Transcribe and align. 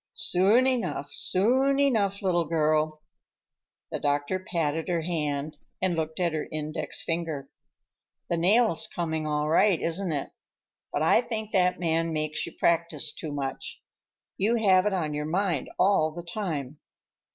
"Soon 0.15 0.65
enough, 0.65 1.11
soon 1.13 1.79
enough, 1.79 2.23
little 2.23 2.45
girl." 2.45 3.03
The 3.91 3.99
doctor 3.99 4.39
patted 4.39 4.87
her 4.87 5.01
hand 5.01 5.59
and 5.79 5.95
looked 5.95 6.19
at 6.19 6.33
her 6.33 6.47
index 6.51 7.03
finger. 7.03 7.51
"The 8.27 8.37
nail's 8.37 8.87
coming 8.87 9.27
all 9.27 9.47
right, 9.47 9.79
isn't 9.79 10.11
it? 10.11 10.31
But 10.91 11.03
I 11.03 11.21
think 11.21 11.51
that 11.51 11.79
man 11.79 12.11
makes 12.11 12.43
you 12.47 12.51
practice 12.53 13.13
too 13.13 13.31
much. 13.31 13.83
You 14.37 14.55
have 14.55 14.87
it 14.87 14.93
on 14.93 15.13
your 15.13 15.27
mind 15.27 15.69
all 15.77 16.09
the 16.11 16.23
time." 16.23 16.79